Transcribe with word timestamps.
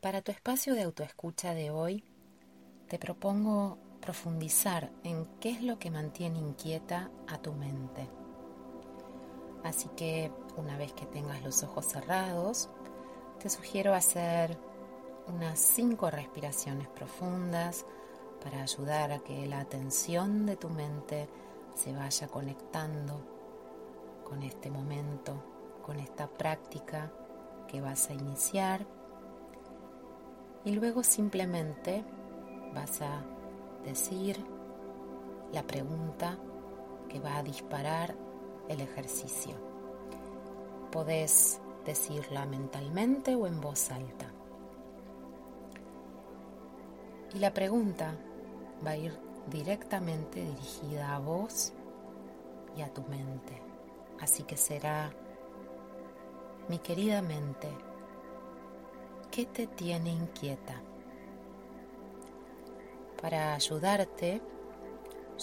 Para 0.00 0.22
tu 0.22 0.32
espacio 0.32 0.74
de 0.74 0.84
autoescucha 0.84 1.52
de 1.52 1.70
hoy, 1.70 2.02
te 2.88 2.98
propongo 2.98 3.76
profundizar 4.00 4.90
en 5.04 5.26
qué 5.40 5.50
es 5.50 5.62
lo 5.62 5.78
que 5.78 5.90
mantiene 5.90 6.38
inquieta 6.38 7.10
a 7.28 7.36
tu 7.36 7.52
mente. 7.52 8.08
Así 9.62 9.90
que 9.98 10.32
una 10.56 10.78
vez 10.78 10.94
que 10.94 11.04
tengas 11.04 11.42
los 11.42 11.62
ojos 11.64 11.84
cerrados, 11.84 12.70
te 13.42 13.50
sugiero 13.50 13.92
hacer 13.92 14.56
unas 15.26 15.58
cinco 15.58 16.10
respiraciones 16.10 16.88
profundas 16.88 17.84
para 18.42 18.62
ayudar 18.62 19.12
a 19.12 19.18
que 19.18 19.46
la 19.46 19.60
atención 19.60 20.46
de 20.46 20.56
tu 20.56 20.70
mente 20.70 21.28
se 21.74 21.92
vaya 21.92 22.26
conectando 22.26 23.20
con 24.24 24.42
este 24.44 24.70
momento, 24.70 25.44
con 25.82 26.00
esta 26.00 26.26
práctica 26.26 27.12
que 27.68 27.82
vas 27.82 28.08
a 28.08 28.14
iniciar. 28.14 28.86
Y 30.64 30.72
luego 30.72 31.02
simplemente 31.02 32.04
vas 32.74 33.00
a 33.00 33.22
decir 33.84 34.36
la 35.52 35.62
pregunta 35.62 36.38
que 37.08 37.18
va 37.18 37.36
a 37.36 37.42
disparar 37.42 38.14
el 38.68 38.80
ejercicio. 38.80 39.54
Podés 40.92 41.60
decirla 41.84 42.46
mentalmente 42.46 43.34
o 43.34 43.46
en 43.46 43.60
voz 43.60 43.90
alta. 43.90 44.26
Y 47.34 47.38
la 47.38 47.54
pregunta 47.54 48.14
va 48.84 48.90
a 48.90 48.96
ir 48.96 49.18
directamente 49.46 50.40
dirigida 50.44 51.14
a 51.14 51.18
vos 51.18 51.72
y 52.76 52.82
a 52.82 52.92
tu 52.92 53.02
mente. 53.02 53.60
Así 54.20 54.42
que 54.42 54.56
será, 54.56 55.10
mi 56.68 56.78
querida 56.78 57.22
mente, 57.22 57.68
¿qué 59.30 59.46
te 59.46 59.66
tiene 59.66 60.10
inquieta? 60.10 60.82
Para 63.20 63.54
ayudarte, 63.54 64.40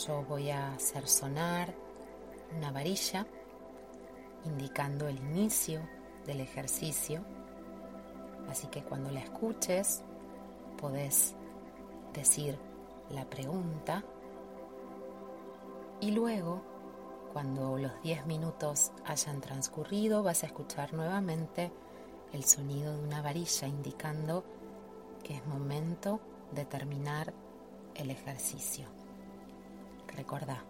yo 0.08 0.23
voy 0.23 0.50
a 0.50 0.73
hacer 0.73 1.08
sonar 1.08 1.73
una 2.56 2.72
varilla 2.72 3.25
indicando 4.45 5.08
el 5.08 5.17
inicio 5.17 5.81
del 6.25 6.42
ejercicio. 6.42 7.23
Así 8.50 8.67
que 8.67 8.84
cuando 8.84 9.12
la 9.12 9.20
escuches, 9.20 10.03
podés 10.80 11.36
decir 12.14 12.58
la 13.09 13.30
pregunta 13.30 14.03
y 16.00 16.12
luego, 16.12 16.62
cuando 17.34 17.78
los 17.78 18.02
10 18.02 18.25
minutos 18.25 18.92
hayan 19.06 19.42
transcurrido, 19.42 20.23
vas 20.23 20.44
a 20.44 20.47
escuchar 20.47 20.94
nuevamente 20.94 21.72
el 22.33 22.44
sonido 22.44 22.97
de 22.97 23.03
una 23.03 23.22
varilla 23.22 23.67
indicando 23.67 24.44
que 25.23 25.36
es 25.36 25.45
momento 25.45 26.20
de 26.52 26.66
terminar 26.66 27.34
el 27.95 28.11
ejercicio. 28.11 28.88
Recordá, 30.16 30.64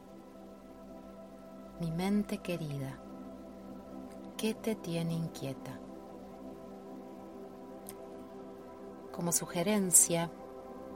mi 1.79 1.91
mente 1.91 2.39
querida, 2.39 2.97
¿qué 4.35 4.53
te 4.53 4.75
tiene 4.75 5.13
inquieta? 5.13 5.79
Como 9.11 9.31
sugerencia 9.31 10.29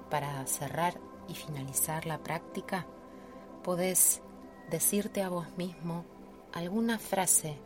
para 0.10 0.46
cerrar 0.48 1.00
y 1.28 1.36
finalizar 1.36 2.06
la 2.06 2.18
práctica, 2.22 2.86
podés 3.64 4.22
decirte 4.70 5.22
a 5.22 5.30
vos 5.30 5.48
mismo 5.58 6.06
alguna 6.54 7.00
frase 7.00 7.58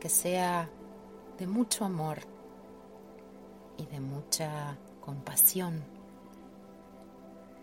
que 0.00 0.08
sea 0.08 0.70
de 1.38 1.46
mucho 1.46 1.84
amor 1.84 2.18
y 3.76 3.86
de 3.86 4.00
mucha 4.00 4.76
compasión 5.00 5.82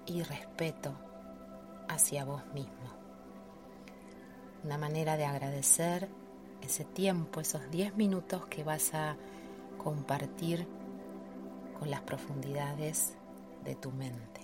y 0.06 0.24
respeto 0.24 0.94
hacia 1.88 2.26
vos 2.26 2.46
mismo. 2.54 2.72
Una 4.64 4.78
manera 4.78 5.18
de 5.18 5.26
agradecer 5.26 6.10
ese 6.62 6.84
tiempo, 6.84 7.40
esos 7.40 7.70
10 7.72 7.96
minutos 7.96 8.46
que 8.48 8.64
vas 8.64 8.94
a 8.94 9.16
compartir 9.78 10.68
con 11.80 11.90
las 11.90 12.02
profundidades 12.02 13.16
de 13.64 13.76
tu 13.76 13.92
mente. 13.92 14.41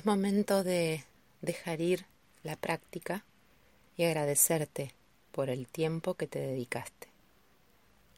Es 0.00 0.06
momento 0.06 0.64
de 0.64 1.04
dejar 1.42 1.82
ir 1.82 2.06
la 2.42 2.56
práctica 2.56 3.26
y 3.98 4.04
agradecerte 4.04 4.94
por 5.30 5.50
el 5.50 5.68
tiempo 5.68 6.14
que 6.14 6.26
te 6.26 6.38
dedicaste. 6.38 7.09